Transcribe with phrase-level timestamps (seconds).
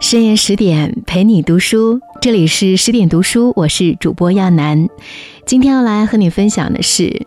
[0.00, 4.88] 深夜十点陪你读书，这里是十点读书，我是主播亚楠。
[5.44, 7.26] 今天要来和你分享的是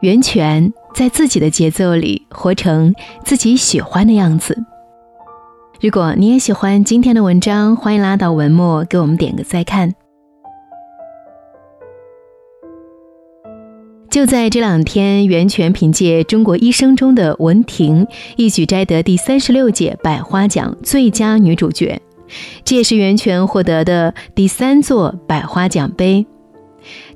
[0.00, 4.62] 源泉在自己的节奏里活成自己喜欢的样子。
[5.80, 9.94] 如果你也喜欢今天的文章，欢迎拉到文末给我们点个再看。
[14.10, 22.02] 就在这两天，袁泉凭借《中国医生》中的文婷，一举摘得第三十六届百花奖最佳女主角。
[22.64, 26.26] 这也是袁泉获得的第三座百花奖杯。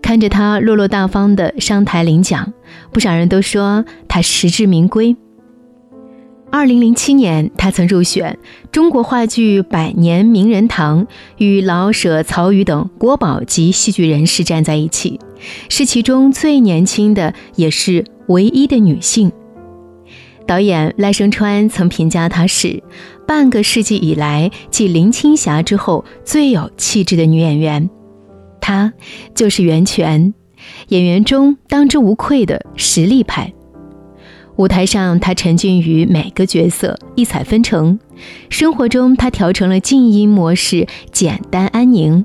[0.00, 2.52] 看着她落落大方的上台领奖，
[2.92, 5.16] 不少人都说她实至名归。
[6.54, 8.38] 二零零七年，她曾入选
[8.70, 11.08] 中国话剧百年名人堂，
[11.38, 15.18] 与老舍、曹禺等国宝级戏剧人士站在一起，
[15.68, 19.32] 是其中最年轻的，也是唯一的女性。
[20.46, 22.80] 导演赖声川曾评价她是
[23.26, 27.90] 半个世纪以来继林青霞之后最有气质的女演员，
[28.60, 28.92] 她
[29.34, 30.32] 就是袁泉，
[30.86, 33.52] 演员中当之无愧的实力派。
[34.56, 37.98] 舞台上，他沉浸于每个角色，异彩纷呈；
[38.48, 42.24] 生活中，他调成了静音模式，简单安宁。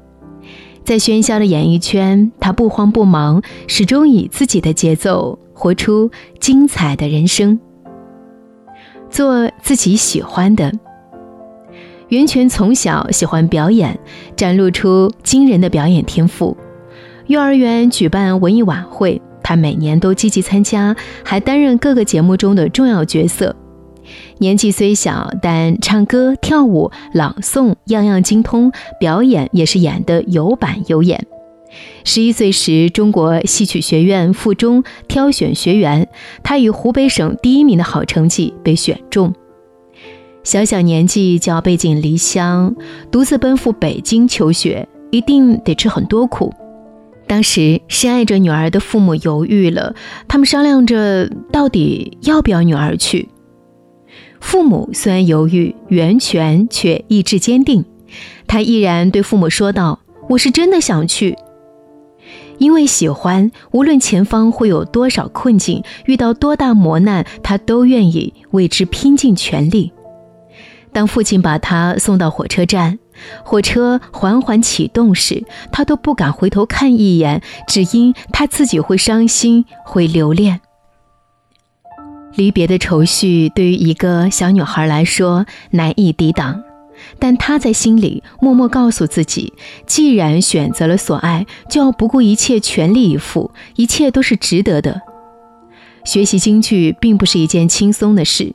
[0.83, 7.59] 在喧嚣的演艺圈，他不慌不忙，始终以自己的节奏活出精彩的人生。
[9.09, 10.71] 做自己喜欢的。
[12.09, 13.99] 袁泉从小喜欢表演，
[14.35, 16.55] 展露出惊人的表演天赋。
[17.27, 23.55] 幼儿园举办文艺晚会，他每年都积极参加，还担任各个节目中的重要角色。
[24.37, 31.25] 年纪虽小，但唱歌、跳舞、朗诵样样精通，表演也是演得有板有眼。
[32.03, 36.07] 十一岁时，中国戏曲学院附中挑选学员，
[36.43, 39.33] 他以湖北省第一名的好成绩被选中。
[40.43, 42.75] 小小年纪就要背井离乡，
[43.09, 46.53] 独自奔赴北京求学，一定得吃很多苦。
[47.29, 49.93] 当时深爱着女儿的父母犹豫了，
[50.27, 53.29] 他们商量着到底要不要女儿去。
[54.41, 57.85] 父母虽然犹豫，袁泉却意志坚定，
[58.47, 61.37] 他毅然对父母说道：“我是真的想去。”
[62.57, 69.93] 因为喜欢，无论前方会有多少困境，遇到多大磨难，他都愿意为之拼尽全力。
[70.91, 72.97] 当父亲把他送到火车站，
[73.43, 80.61] 火车缓缓启动时，他都不敢回头看一眼，只因他自己会伤心，会留恋。
[82.35, 86.63] 离别的愁绪对于一个小女孩来说难以抵挡。
[87.17, 89.53] 但她在心里默默告诉自己：
[89.87, 95.01] 既然选择了所爱，就要不顾一切全力以赴，一切都是值得的。
[96.03, 98.53] 学习京剧并不是一件轻松的事，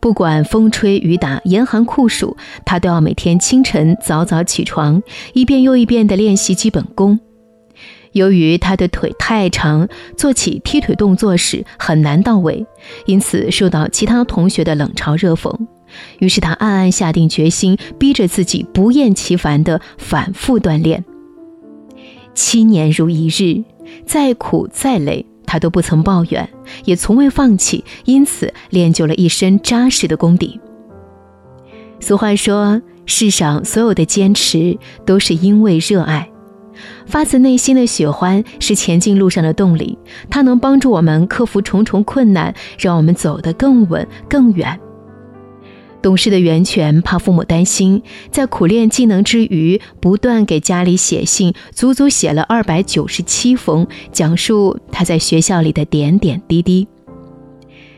[0.00, 5.02] 不管风吹雨打、严寒酷暑，他都要每天清晨早早起床，
[5.34, 7.20] 一遍又一遍地练习基本功。
[8.12, 12.66] 由于他的腿太长，做起踢腿动作时很难到位，
[13.06, 15.54] 因此受到其他同学的冷嘲热讽。
[16.18, 21.04] 于是他暗暗下定决心，逼着自己不厌其烦地反复锻炼。
[22.34, 23.62] 七年如一日，
[24.06, 26.48] 再苦再累，他都不曾抱怨，
[26.84, 30.60] 也从未放弃，因此练就了一身扎实的功底。
[31.98, 36.30] 俗话说：“世上所有的坚持，都是因为热爱。
[37.04, 39.98] 发自内心的喜欢是前进路上的动力，
[40.30, 44.78] 它能帮助我们克服重重困难，让我们走得更稳更远。”
[46.02, 56.88] 懂事的袁泉怕父母担心，在苦练技能之余，不断给家里写信，足足写了二百九十七封，讲述他在学校里的点点滴滴。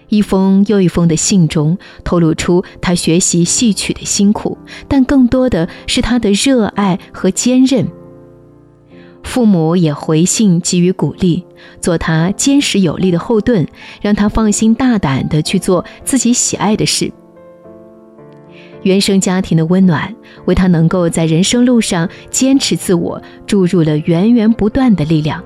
[0.09, 4.59] 一封又一封的信中，透露出他学习戏曲的辛苦，
[4.89, 7.87] 但更多的是他的热爱和坚韧。
[9.23, 11.45] 父母也回信给予鼓励，
[11.81, 13.67] 做他坚实有力的后盾，
[14.03, 17.13] 让他放心大胆地去做自己喜爱的事。
[18.83, 20.15] 原生家庭的温暖，
[20.45, 25.43] 为他能够在人生路上坚持自我注入了源源不断的力量。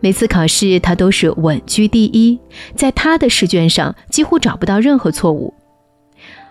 [0.00, 2.38] 每次考试，他都是稳居第一，
[2.74, 5.52] 在他的试卷上几乎找不到任何错误。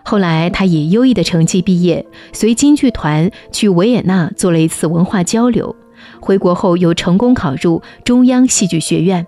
[0.04, 5.75] 后来，他以优异的成绩毕业，随京剧团去维也纳做了一次文化交流。
[6.19, 9.25] 回国后，又成功考入中央戏剧学院。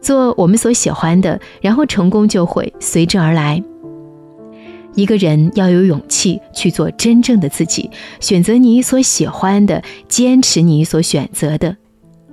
[0.00, 3.62] 做我们所喜欢的，然后成功就会随之而来。
[4.96, 7.88] 一个人要有勇气去做真正的自己，
[8.18, 11.76] 选择你所喜欢的，坚持你所选择的，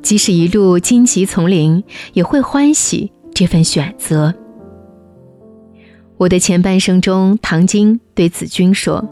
[0.01, 1.83] 即使一路荆棘丛林，
[2.13, 4.33] 也会欢喜这份选择。
[6.18, 9.04] 我的前半生中，唐晶对子君说：“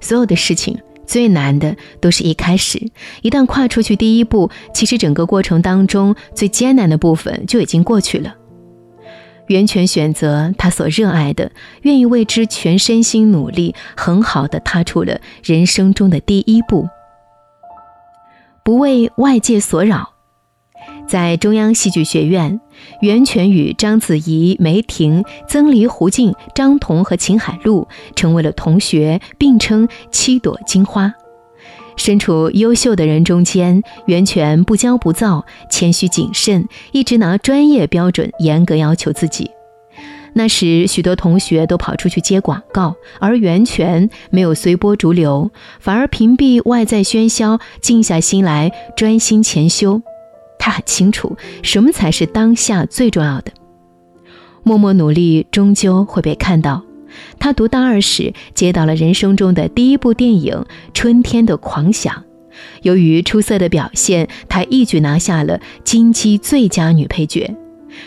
[0.00, 0.76] 所有的事情
[1.06, 2.84] 最难的都是一开始，
[3.22, 8.34] 一旦跨出去第一步，其实整个过程当中最艰难的部分就已经过去了。”
[9.50, 11.50] 袁泉选择他所热爱的，
[11.82, 16.88] 愿意为之全身心努力，很好的踏出了人生中的第一步，
[18.62, 20.10] 不为外界所扰。
[21.08, 22.60] 在中央戏剧学院，
[23.02, 31.12] 袁泉与章子怡、梅婷、曾黎、胡静、张彤和秦海璐成为了同学，并称“七朵金花”。
[32.00, 39.50] 身处优秀的人中间，袁泉不骄不躁，谦虚谨慎，一直拿专业标准严格要求自己。
[40.32, 50.00] 那时，许多同学都跑出去接广告，而袁泉没有随波逐流，反而屏蔽外在喧嚣，静下心来专心潜修。
[50.58, 53.52] 他很清楚，什么才是当下最重要的。
[54.62, 56.82] 默默努力，终究会被看到。
[57.38, 60.54] 他读大二时接到了人生中的第一部电影
[60.94, 62.14] 《春天的狂想》，
[62.82, 67.54] 由于出色的表现，他一举拿下了金鸡最佳女配角。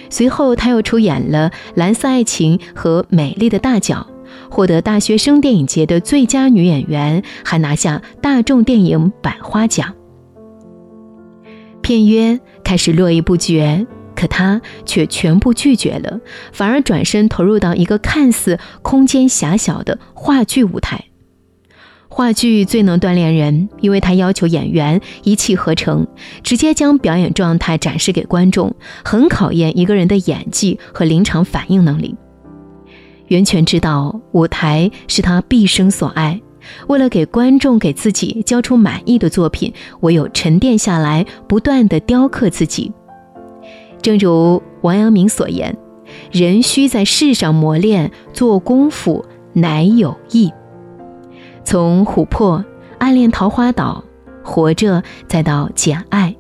[0.10, 4.08] 随后，他又出演了《蓝色爱情》和《美丽的大脚》，
[4.52, 9.94] 获得大学生电影节的最佳女演员，还拿下大众电影百花奖。
[11.82, 13.86] 片约开始络绎不绝。
[14.16, 16.20] 可他却全部拒绝了，
[16.52, 21.06] 反而转身投入到一个看似空间狭小的话剧舞台。
[22.10, 26.06] 话剧最能锻炼人，因为他要求演员一气呵成，
[26.44, 32.16] 直接将表演状态展示给观众，很考验一个人的演技和临场反应能力。
[33.30, 36.40] 袁泉知道舞台是他毕生所爱，
[36.88, 42.92] 为了给观众、给自己交出满意的作品，唯有沉淀下来，不断的雕刻自己。
[44.04, 45.76] 正如王阳明所言
[46.30, 50.52] ：“人须在世上磨练，做功夫乃有益。”
[51.64, 52.64] 从琥珀
[52.98, 54.04] 暗恋桃花岛，
[54.44, 56.36] 活着，再到简爱，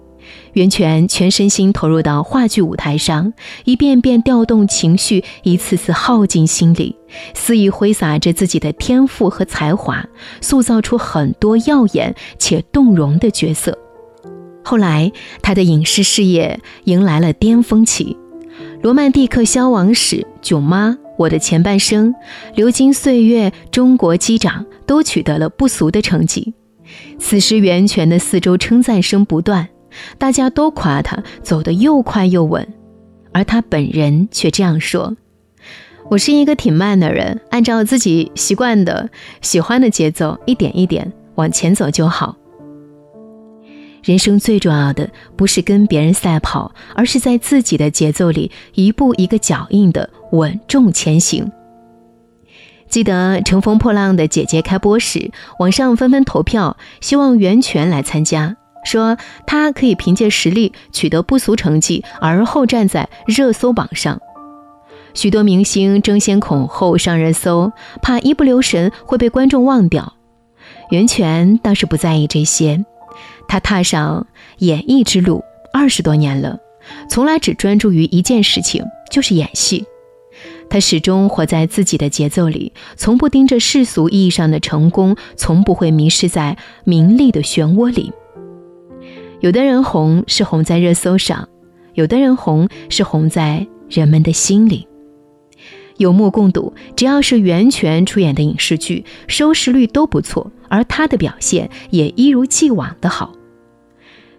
[0.51, 3.31] 袁泉全身心投入到话剧舞台上，
[3.63, 6.98] 一遍遍调动情绪，一次次耗尽心力，
[7.33, 10.06] 肆意挥洒着自己的天赋和才华，
[10.42, 13.77] 塑造出很多耀眼且动容的角色。
[14.63, 15.12] 后来，
[15.42, 18.18] 他的影视事业迎来了巅峰期，
[18.81, 22.10] 《罗曼蒂克消亡史》《囧妈》《我的前半生》
[22.56, 26.54] 《流金岁月》《中国机长》都取得了不俗的成绩。
[27.19, 29.69] 此时，袁泉的四周称赞声不断，
[30.18, 32.68] 大家都夸他走得又快又稳，
[33.31, 35.16] 而他本人却这样说
[36.12, 39.09] ：“我是一个挺慢的人，按照自己习惯的、
[39.42, 42.38] 喜欢的节奏，一点一点往前走就好。”
[44.04, 51.50] 人生最重要的不是跟别人赛跑，而是在自己的节奏里一步一个脚印的稳重前行。
[52.90, 59.18] 记得《乘风破浪的姐姐》开播时，网上纷纷投票，希望袁泉来参加，说
[59.48, 64.20] 她可以凭借实力取得不俗成绩，而后站在热搜榜上。
[65.14, 67.72] 许多明星争先恐后上热搜，
[68.02, 70.14] 怕一不留神会被观众忘掉。
[70.92, 72.86] 袁泉倒是不在意这些。
[73.48, 74.25] 他踏上
[74.60, 75.44] 演艺之路
[75.74, 76.57] 二十多年了，
[77.10, 79.86] 从来只专注于一件事情，就是演戏。
[80.69, 88.12] 他始终活在自己的节奏里，从不盯着世俗意义上的成功，从不会迷失在名利的漩涡里。
[89.40, 91.47] 有的人红是红在热搜上，
[91.94, 94.88] 有的人红是红在人们的心里。
[95.97, 103.33] 有目共睹，只要是袁泉出演的影视剧，收视率都不错，而她的表现也一如既往的好。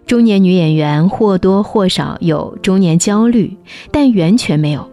[0.05, 3.57] 中年女演员或多或少有中年焦虑，
[3.91, 4.87] 但袁泉没有。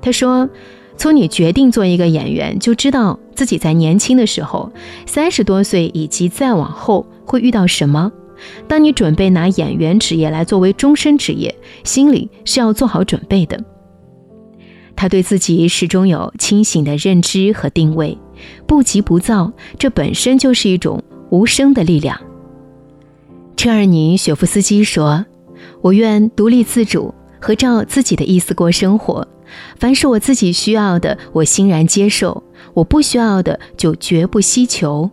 [0.00, 0.48] 她说
[0.96, 4.72] ：“从你决定做一个演员，就知道自己在年轻的时候，
[5.04, 8.10] 三十多岁以及再往后会遇到什么。
[8.66, 13.62] 当你准备拿演员职业来作为终身职业，心里是要做好准备的。”
[14.96, 18.16] 他对自己始终有清醒的认知和定位，
[18.66, 22.20] 不急不躁，这本身就是一种无声的力量。
[23.56, 25.24] 车尔尼雪夫斯基说
[25.80, 29.26] ：“我愿独立自主，和照自己的意思过生活。
[29.78, 35.10] 凡是我自己需要的，我欣然接受；我不需要的，就绝不希求。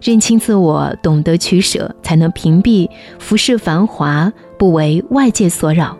[0.00, 5.96] 认清自我，懂得取舍，才能屏蔽浮世繁华，不为外界所扰。”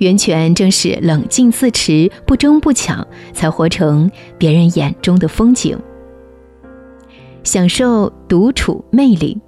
[0.00, 5.78] 袁泉正是冷静自持、不争不抢，才活成别人眼中的风景。
[7.44, 9.38] 享受独处魅力。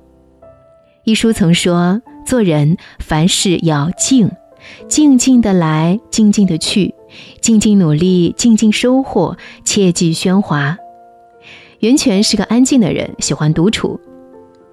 [1.05, 4.31] 一书曾说：“做人凡事要静，
[4.89, 6.95] 静静的来，静静的去，
[7.41, 10.77] 静静努力，静静收获，切忌喧哗。
[11.81, 13.99] 袁泉是个安静的人，喜欢独处。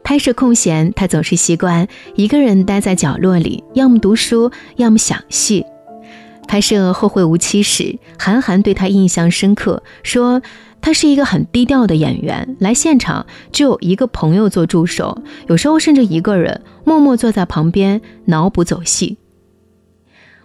[0.09, 5.63] 拍摄空闲，他总是习惯一个人待在角落里，要么读书，要么想戏。
[6.47, 10.41] 拍摄《后会无期》时，韩寒对他印象深刻，说
[10.81, 19.19] 他是一个很低调的演员，来现场只有一个朋友做助手，有时候甚至一个人默默坐在旁边脑补走戏。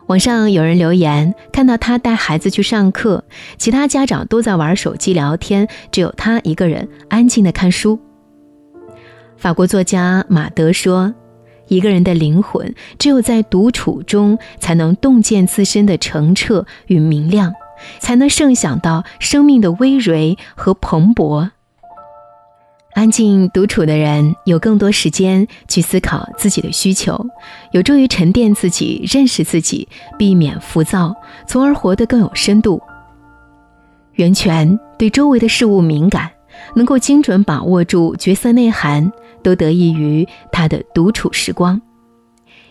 [0.09, 3.25] 网上有人留言，看到他带孩子去上课，
[3.57, 7.99] 其他家长都在玩手机聊天，只有他一个人安静的看书。
[9.45, 11.13] 法国作家马德说。
[11.69, 17.53] 一个人的灵魂，只有在独处中，才能洞见自身的澄澈与明亮，
[17.99, 21.51] 才能盛享到生命的葳蕤和蓬勃。
[22.95, 27.27] 安静独处的人，有更多时间去思考自己的需求，
[27.73, 29.87] 有助于沉淀自己、认识自己，
[30.17, 31.15] 避免浮躁，
[31.47, 32.81] 从而活得更有深度。
[34.13, 36.31] 源泉对周围的事物敏感，
[36.75, 39.13] 能够精准把握住角色内涵。
[39.45, 41.81] 都得益于他的独处时光，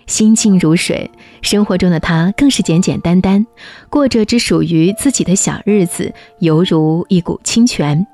[0.08, 1.10] 心静如水。
[1.42, 3.46] 生活中的他更是简简单单，
[3.90, 8.06] 过着只属于自己的小日子，犹如一股清泉。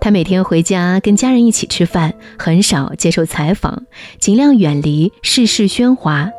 [0.00, 3.84] 他每天回家跟家人一起吃饭，很少接受采访，
[4.18, 6.30] 尽量远离世事喧哗。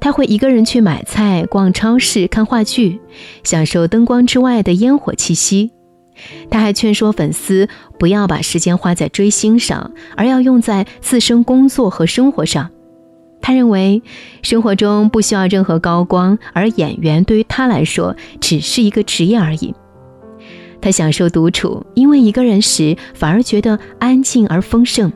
[0.00, 3.00] 他会一个人去买菜、逛超市、看话剧，
[3.44, 5.72] 享受灯光之外的烟火气息。
[6.50, 12.70] 他还劝说粉丝不要把时间花在追星上，而要用在自身工作和生活上。
[13.42, 14.02] 他认为
[14.42, 19.74] 生活中不需要任何高光，而演员对于他来说只是一个职业而已。
[20.82, 25.12] 他享受独处，因为一个人时反而觉得安静而丰盛。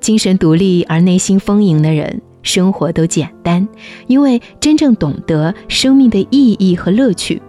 [0.00, 3.66] 精神独立而内心丰盈的人，生活都简单，
[4.06, 7.40] 因为真正懂得生命的意义和乐趣。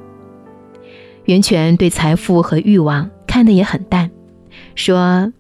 [1.27, 4.10] 袁泉对财富和欲望看得也很淡，
[4.75, 5.34] 说：“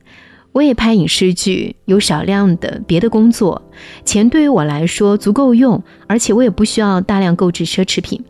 [0.51, 3.61] 我也拍影视剧，有少量的别的工作，
[4.03, 8.21] 钱对于我来说足够用，而且我也不需要大量购置奢侈品。”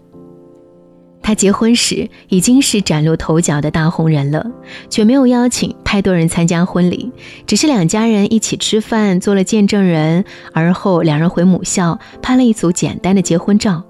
[1.19, 4.45] 他结婚时已经是崭露头角的大红人了，
[4.87, 7.11] 却没有邀请太多人参加婚礼，
[7.47, 10.23] 只是两家人一起吃饭，做了见证人，
[10.53, 13.83] 而后两人回母校拍了一组简单的结婚照。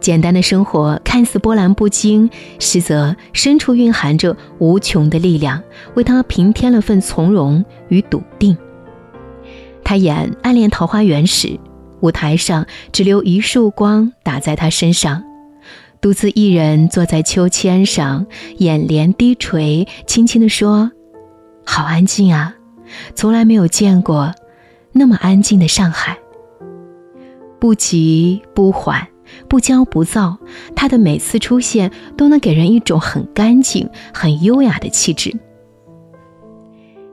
[0.00, 5.62] 简单的生活看似波澜不惊，实则深处蕴含着无穷的力量，
[5.94, 8.56] 为他平添了份从容与笃定。
[9.84, 11.58] 他演《暗恋桃花源》时，
[12.00, 15.22] 舞台上只留一束光打在他身上，
[16.00, 18.26] 独自一人坐在秋千上，
[18.58, 20.90] 眼帘低垂，轻轻地说
[21.66, 22.54] ：“好安静啊，
[23.14, 24.32] 从来没有见过
[24.92, 26.16] 那么安静的上海，
[27.58, 29.06] 不急不缓。”
[29.48, 30.36] 不骄不躁，
[30.76, 35.34] 他的每次出现都能给人一种很干净、很优雅的气质。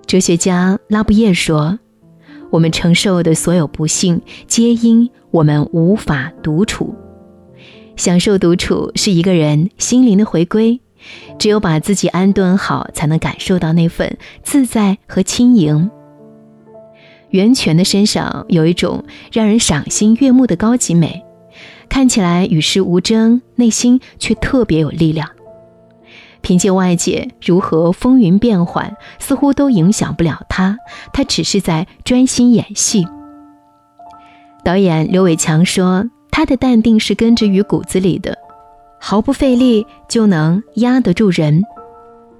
[0.05, 1.79] 哲学家拉布耶说
[2.51, 6.93] ：“我们承受的所有不幸，皆因我们无法独处。
[7.95, 10.79] 享受独处是一个人心灵的回归，
[11.39, 15.89] 只有把自己安顿好，才能感受到那份自在和轻盈。”
[17.31, 21.23] 袁泉的身上有一种让人赏心悦目的高级美。
[21.95, 25.29] 看起来与世无争，内心却特别有力量。
[26.41, 30.77] 凭借外界如何风云变幻，似乎都影响不了他。
[31.13, 33.07] 他只是在专心演戏。
[34.65, 38.37] 导演刘伟强说：“他的淡定是根植于骨子里的，
[38.99, 41.63] 毫不费力就能压得住人。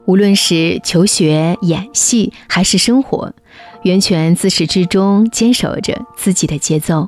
[0.03, 3.31] 无论是求学、演戏还是生活，
[3.83, 7.07] 袁泉自始至终坚守着自己的节奏。”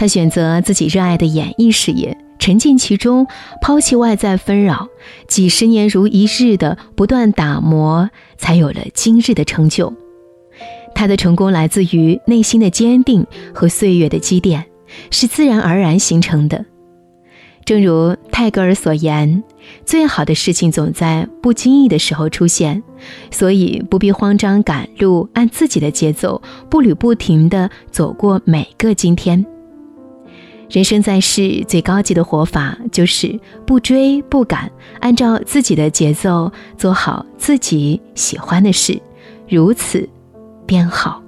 [0.00, 3.26] 他选择自己热爱的演艺事业，沉浸其中，
[3.60, 4.88] 抛弃外在纷扰，
[5.28, 9.92] 几十年如一日的不断打磨，才有了今日的成就。
[10.94, 14.64] 他的成功来自于内心的坚定和岁月的积淀，
[15.10, 16.64] 是自然而然形成的。
[17.66, 19.44] 正如泰戈尔所言
[19.84, 22.82] ：“最好的事情总在不经意的时候出现，
[23.30, 26.40] 所以不必慌张赶路，按自己的节奏，
[26.70, 29.44] 步履不停地走过每个今天。”
[30.70, 39.02] 人生在世，最高级的活法就是不追不赶，按照自己的节奏做好自己喜欢的事，
[39.48, 40.08] 如此
[40.64, 41.20] 便好。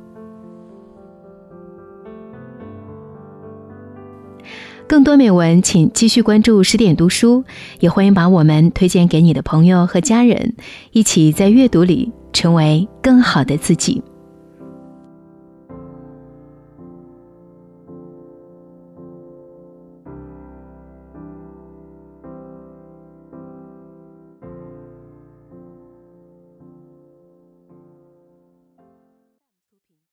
[4.86, 7.42] 更多美文，请继续关注十点读书，
[7.80, 10.54] 也欢迎把我们推荐给你的朋友和家人，
[10.92, 14.02] 一起在阅读里成为更好的自己。